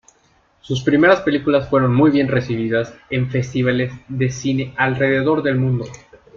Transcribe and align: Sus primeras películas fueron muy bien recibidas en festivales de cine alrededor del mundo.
Sus 0.61 0.81
primeras 0.81 1.21
películas 1.21 1.69
fueron 1.69 1.93
muy 1.93 2.09
bien 2.09 2.27
recibidas 2.27 2.91
en 3.11 3.29
festivales 3.29 3.93
de 4.07 4.31
cine 4.31 4.73
alrededor 4.75 5.43
del 5.43 5.59
mundo. 5.59 5.85